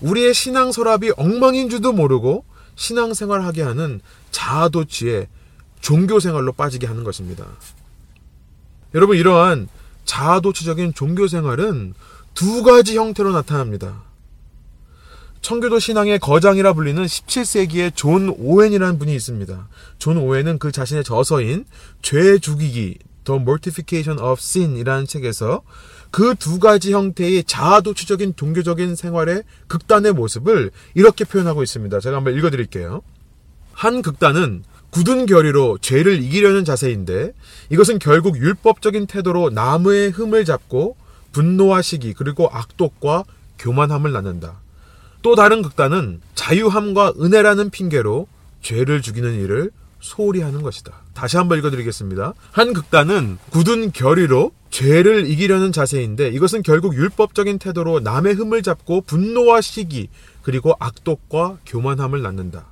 [0.00, 2.44] 우리의 신앙 서랍이 엉망인 줄도 모르고
[2.76, 4.00] 신앙생활하게 하는
[4.30, 5.28] 자아도취의
[5.80, 7.44] 종교생활로 빠지게 하는 것입니다.
[8.94, 9.68] 여러분 이러한
[10.04, 11.94] 자아도취적인 종교생활은
[12.34, 14.02] 두 가지 형태로 나타납니다.
[15.40, 19.68] 청교도 신앙의 거장이라 불리는 17세기의 존 오웬이라는 분이 있습니다.
[19.98, 21.66] 존 오웬은 그 자신의 저서인
[22.02, 25.62] 죄 죽이기 The Mortification of Sin이라는 책에서
[26.10, 32.00] 그 두 가지 형태의 자아도취적인 종교적인 생활의 극단의 모습을 이렇게 표현하고 있습니다.
[32.00, 33.02] 제가 한번 읽어드릴게요.
[33.72, 37.32] 한 극단은 굳은 결의로 죄를 이기려는 자세인데
[37.70, 40.96] 이것은 결국 율법적인 태도로 나무의 흠을 잡고
[41.34, 43.24] 분노와 시기 그리고 악독과
[43.58, 44.60] 교만함을 낳는다.
[45.20, 48.26] 또 다른 극단은 자유함과 은혜라는 핑계로
[48.62, 49.70] 죄를 죽이는 일을
[50.00, 50.92] 소홀히 하는 것이다.
[51.14, 52.34] 다시 한번 읽어드리겠습니다.
[52.52, 59.60] 한 극단은 굳은 결의로 죄를 이기려는 자세인데 이것은 결국 율법적인 태도로 남의 흠을 잡고 분노와
[59.60, 60.08] 시기
[60.42, 62.66] 그리고 악독과 교만함을 낳는다.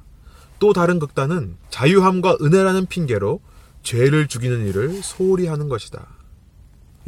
[0.58, 3.40] 또 다른 극단은 자유함과 은혜라는 핑계로
[3.82, 6.06] 죄를 죽이는 일을 소홀히 하는 것이다.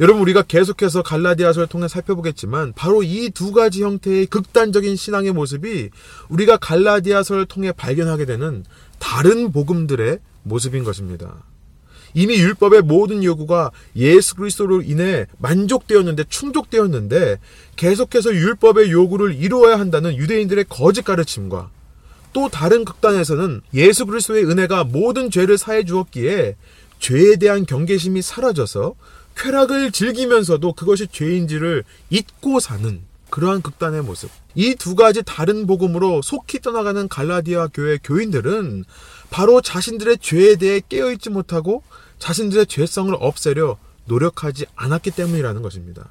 [0.01, 5.89] 여러분 우리가 계속해서 갈라디아서를 통해 살펴보겠지만 바로 이 두 가지 형태의 극단적인 신앙의 모습이
[6.29, 8.65] 우리가 갈라디아서를 통해 발견하게 되는
[8.99, 11.43] 다른 복음들의 모습인 것입니다.
[12.13, 17.39] 이미 율법의 모든 요구가 예수 그리스도로 인해 만족되었는데 충족되었는데
[17.75, 21.69] 계속해서 율법의 요구를 이루어야 한다는 유대인들의 거짓 가르침과
[22.31, 26.55] 또 다른 극단에서는 예수 그리스도의 은혜가 모든 죄를 사해 주었기에
[26.99, 28.95] 죄에 대한 경계심이 사라져서
[29.35, 34.29] 쾌락을 즐기면서도 그것이 죄인지를 잊고 사는 그러한 극단의 모습.
[34.55, 38.85] 이 두 가지 다른 복음으로 속히 떠나가는 갈라디아 교회 교인들은
[39.29, 41.83] 바로 자신들의 죄에 대해 깨어있지 못하고
[42.19, 46.07] 자신들의 죄성을 없애려 노력하지 않았기 때문이라는 것입니다.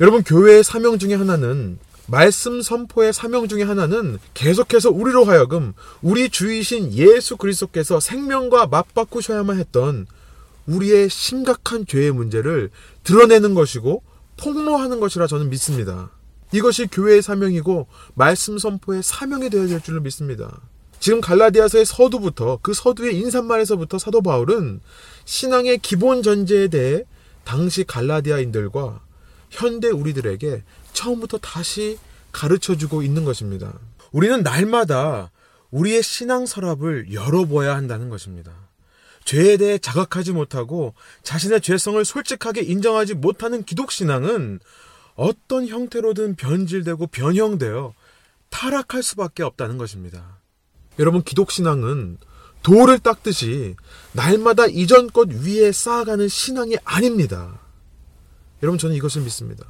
[0.00, 6.92] 여러분, 교회의 사명 중에 하나는 말씀 선포의 사명 중에 하나는 계속해서 우리로 하여금 우리 주이신
[6.94, 10.06] 예수 그리스도께서 생명과 맞바꾸셔야만 했던
[10.66, 12.70] 우리의 심각한 죄의 문제를
[13.04, 14.02] 드러내는 것이고
[14.36, 16.10] 폭로하는 것이라 저는 믿습니다.
[16.52, 20.60] 이것이 교회의 사명이고 말씀 선포의 사명이 되어야 될 줄로 믿습니다.
[21.00, 24.80] 지금 갈라디아서의 서두부터 그 서두의 인사말에서부터 사도 바울은
[25.24, 27.04] 신앙의 기본 전제에 대해
[27.44, 29.00] 당시 갈라디아인들과
[29.50, 31.98] 현대 우리들에게 처음부터 다시
[32.30, 33.72] 가르쳐 주고 있는 것입니다.
[34.12, 35.30] 우리는 날마다
[35.70, 38.52] 우리의 신앙 서랍을 열어보아야 한다는 것입니다.
[39.24, 44.60] 죄에 대해 자각하지 못하고 자신의 죄성을 솔직하게 인정하지 못하는 기독신앙은
[45.14, 47.94] 어떤 형태로든 변질되고 변형되어
[48.50, 50.38] 타락할 수밖에 없다는 것입니다.
[50.98, 52.18] 여러분, 기독신앙은
[52.62, 53.74] 돌을 닦듯이
[54.12, 57.60] 날마다 이전 것 위에 쌓아가는 신앙이 아닙니다.
[58.62, 59.64] 여러분, 저는 이것을 믿습니다.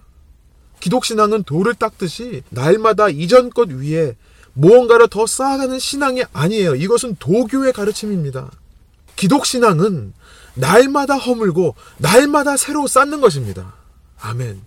[0.81, 4.17] 기독신앙은 돌을 닦듯이 날마다 이전 것 위에
[4.55, 6.75] 무언가를 더 쌓아가는 신앙이 아니에요.
[6.75, 8.51] 이것은 도교의 가르침입니다.
[9.17, 10.13] 기독신앙은
[10.55, 13.75] 날마다 허물고 날마다 새로 쌓는 것입니다.
[14.21, 14.61] 아멘.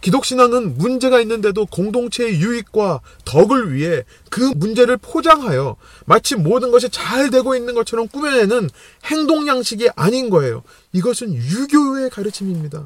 [0.00, 7.56] 기독신앙은 문제가 있는데도 공동체의 유익과 덕을 위해 그 문제를 포장하여 마치 모든 것이 잘 되고
[7.56, 8.68] 있는 것처럼 꾸며내는
[9.06, 10.62] 행동 양식이 아닌 거예요.
[10.92, 12.84] 이것은 유교의 가르침입니다.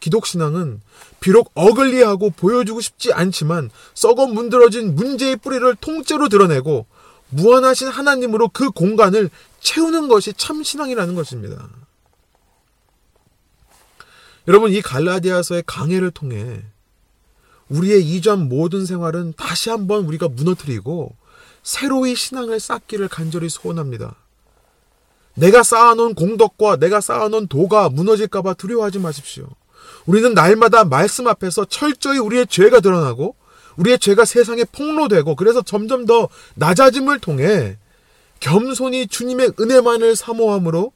[0.00, 0.82] 기독신앙은
[1.20, 6.84] 비록 어글리하고 보여주고 싶지 않지만 썩어 문드러진 문제의 뿌리를 통째로 드러내고
[7.30, 9.30] 무한하신 하나님으로 그 공간을
[9.64, 11.68] 채우는 것이 참 신앙이라는 것입니다.
[14.46, 16.62] 여러분, 이 갈라디아서의 강해를 통해
[17.68, 21.16] 우리의 이전 모든 생활은 다시 한번 우리가 무너뜨리고
[21.62, 24.16] 새로이 신앙을 쌓기를 간절히 소원합니다.
[25.34, 29.48] 내가 쌓아놓은 공덕과 내가 쌓아놓은 도가 무너질까봐 두려워하지 마십시오.
[30.04, 33.34] 우리는 날마다 말씀 앞에서 철저히 우리의 죄가 드러나고
[33.78, 37.78] 우리의 죄가 세상에 폭로되고 그래서 점점 더 낮아짐을 통해
[38.44, 40.92] 겸손히 주님의 은혜만을 사모함으로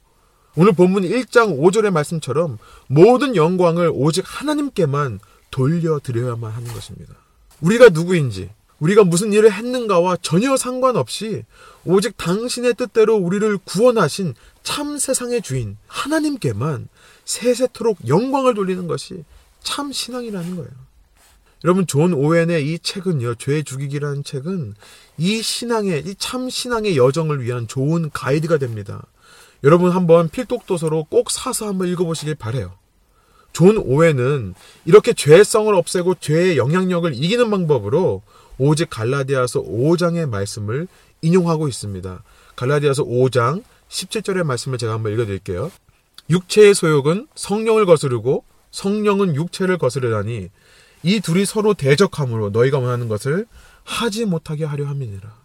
[0.55, 7.15] 오늘 본문 1장 5절의 말씀처럼 모든 영광을 오직 하나님께만 돌려드려야만 하는 것입니다.
[7.61, 11.43] 우리가 누구인지, 우리가 무슨 일을 했는가와 전혀 상관없이
[11.85, 16.87] 오직 당신의 뜻대로 우리를 구원하신 참 세상의 주인 하나님께만
[17.25, 19.23] 세세토록 영광을 돌리는 것이
[19.63, 20.69] 참 신앙이라는 거예요.
[21.65, 24.75] 여러분 존 오웬의 이 책은요 죄 죽이기라는 책은
[25.17, 29.05] 이 신앙의 이 참 신앙의 여정을 위한 좋은 가이드가 됩니다.
[29.63, 32.73] 여러분 한번 필독 도서로 꼭 사서 한번 읽어보시길 바래요.
[33.51, 34.53] 존 오웬은
[34.85, 38.21] 이렇게 죄성을 없애고 죄의 영향력을 이기는 방법으로
[38.57, 40.87] 오직 갈라디아서 5장의 말씀을
[41.21, 42.23] 인용하고 있습니다.
[42.55, 45.71] 갈라디아서 5장 17절의 말씀을 제가 한번 읽어드릴게요.
[46.29, 50.49] 육체의 소욕은 성령을 거스르고 성령은 육체를 거스르나니
[51.03, 53.45] 이 둘이 서로 대적함으로 너희가 원하는 것을
[53.83, 55.39] 하지 못하게 하려 함이니라.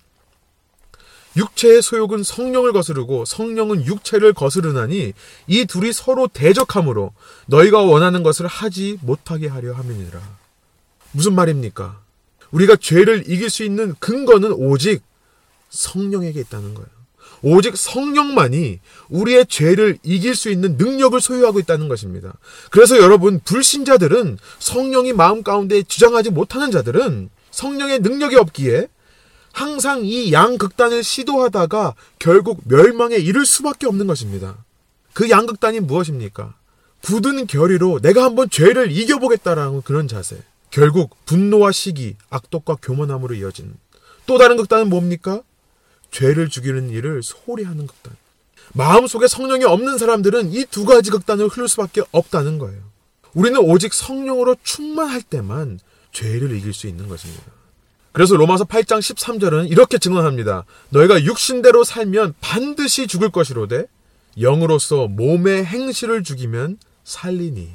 [1.37, 5.12] 육체의 소욕은 성령을 거스르고 성령은 육체를 거스르나니
[5.49, 7.12] 이 둘이 서로 대적함으로
[7.47, 10.21] 너희가 원하는 것을 하지 못하게 하려 함이니라.
[11.12, 12.01] 무슨 말입니까?
[12.53, 15.03] 우리가 죄를 이길 수 있는 근거는 오직
[15.70, 16.93] 성령에게 있다는 거예요.
[17.47, 18.80] 오직 성령만이
[19.11, 22.32] 우리의 죄를 이길 수 있는 능력을 소유하고 있다는 것입니다.
[22.70, 28.88] 그래서 여러분, 불신자들은 성령이 마음 가운데 주장하지 못하는 자들은 성령의 능력이 없기에
[29.53, 34.57] 항상 이 양극단을 시도하다가 결국 멸망에 이를 수밖에 없는 것입니다.
[35.12, 36.55] 그 양극단이 무엇입니까?
[37.03, 40.38] 굳은 결의로 내가 한번 죄를 이겨보겠다라는 그런 자세.
[40.70, 43.74] 결국 분노와 시기, 악독과 교만함으로 이어진
[44.26, 45.42] 또 다른 극단은 뭡니까?
[46.15, 48.15] 죄를 죽이는 일을 소홀히 하는 극단.
[48.73, 52.81] 마음속에 성령이 없는 사람들은 이 두 가지 극단을 흐를 수밖에 없다는 거예요.
[53.35, 55.81] 우리는 오직 성령으로 충만할 때만
[56.12, 57.43] 죄를 이길 수 있는 것입니다.
[58.12, 60.65] 그래서 로마서 8장 13절은 이렇게 증언합니다.
[60.91, 63.87] 너희가 육신대로 살면 반드시 죽을 것이로되
[64.39, 67.73] 영으로서 몸의 행실을 죽이면 살리니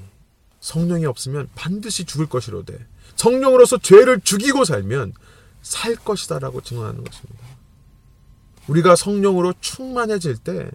[0.61, 2.77] 성령이 없으면 반드시 죽을 것이로되
[3.17, 5.11] 성령으로서 죄를 죽이고 살면
[5.61, 7.48] 살 것이다라고 증언하는 것입니다.
[8.69, 10.69] 우리가 성령으로 충만해질 때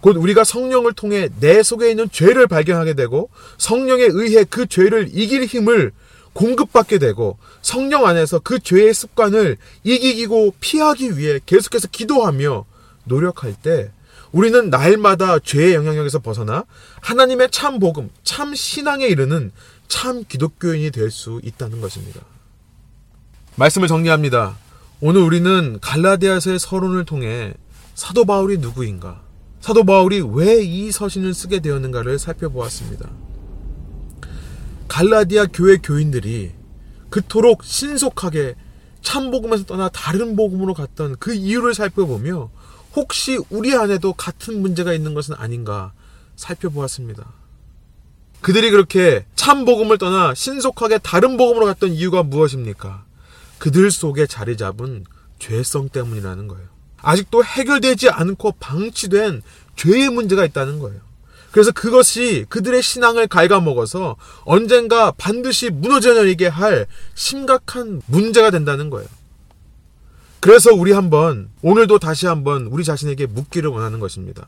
[0.00, 3.28] 곧 우리가 성령을 통해 내 속에 있는 죄를 발견하게 되고
[3.58, 5.92] 성령에 의해 그 죄를 이길 힘을
[6.32, 12.64] 공급받게 되고 성령 안에서 그 죄의 습관을 이기고 피하기 위해 계속해서 기도하며
[13.04, 13.90] 노력할 때
[14.32, 16.64] 우리는 날마다 죄의 영향력에서 벗어나
[17.02, 19.50] 하나님의 참 복음, 참 신앙에 이르는
[19.88, 22.20] 참 기독교인이 될 수 있다는 것입니다.
[23.56, 24.56] 말씀을 정리합니다.
[25.00, 27.54] 오늘 우리는 갈라디아서의 서론을 통해
[27.94, 29.22] 사도 바울이 누구인가,
[29.60, 33.08] 사도 바울이 왜 이 서신을 쓰게 되었는가를 살펴보았습니다.
[34.88, 36.52] 갈라디아 교회 교인들이
[37.08, 38.56] 그토록 신속하게
[39.00, 42.50] 참복음에서 떠나 다른 복음으로 갔던 그 이유를 살펴보며
[42.94, 45.92] 혹시 우리 안에도 같은 문제가 있는 것은 아닌가
[46.36, 47.32] 살펴보았습니다.
[48.42, 53.04] 그들이 그렇게 참복음을 떠나 신속하게 다른 복음으로 갔던 이유가 무엇입니까?
[53.60, 55.04] 그들 속에 자리 잡은
[55.38, 56.66] 죄성 때문이라는 거예요.
[57.02, 59.42] 아직도 해결되지 않고 방치된
[59.76, 61.00] 죄의 문제가 있다는 거예요.
[61.52, 69.08] 그래서 그것이 그들의 신앙을 갉아먹어서 언젠가 반드시 무너져 내리게 할 심각한 문제가 된다는 거예요.
[70.40, 74.46] 그래서 우리 한번 오늘도 다시 한번 우리 자신에게 묻기를 원하는 것입니다.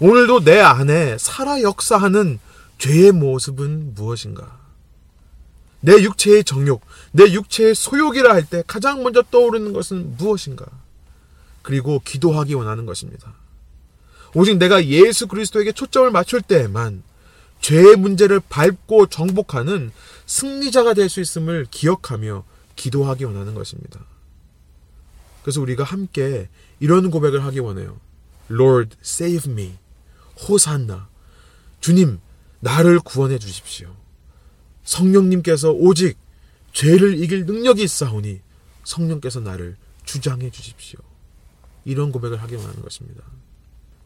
[0.00, 2.38] 오늘도 내 안에 살아 역사하는
[2.78, 4.61] 죄의 모습은 무엇인가?
[5.82, 6.80] 내 육체의 정욕,
[7.12, 10.64] 내 육체의 소욕이라 할 때 가장 먼저 떠오르는 것은 무엇인가?
[11.62, 13.34] 그리고 기도하기 원하는 것입니다.
[14.34, 17.02] 오직 내가 예수 그리스도에게 초점을 맞출 때에만
[17.60, 19.92] 죄의 문제를 밟고 정복하는
[20.26, 22.44] 승리자가 될 수 있음을 기억하며
[22.76, 24.00] 기도하기 원하는 것입니다.
[25.42, 26.48] 그래서 우리가 함께
[26.80, 28.00] 이런 고백을 하기 원해요.
[28.50, 29.74] Lord, save me.
[30.48, 31.08] 호산나.
[31.80, 32.20] 주님,
[32.60, 33.94] 나를 구원해 주십시오.
[34.84, 36.16] 성령님께서 오직
[36.72, 38.40] 죄를 이길 능력이 있사오니
[38.84, 40.98] 성령께서 나를 주장해 주십시오.
[41.84, 43.22] 이런 고백을 하기 원하는 것입니다.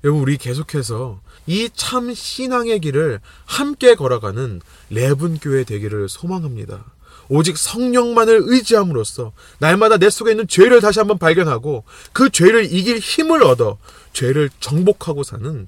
[0.05, 4.61] 여러분, 우리 계속해서 이 참 신앙의 길을 함께 걸어가는
[4.91, 6.85] 레분 교회 되기를 소망합니다.
[7.29, 13.43] 오직 성령만을 의지함으로써 날마다 내 속에 있는 죄를 다시 한번 발견하고 그 죄를 이길 힘을
[13.43, 13.79] 얻어
[14.13, 15.67] 죄를 정복하고 사는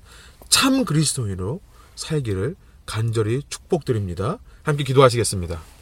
[0.48, 1.60] 참 그리스도인으로
[1.96, 2.54] 살기를
[2.86, 4.38] 간절히 축복드립니다.
[4.62, 5.77] 함께 기도하시겠습니다.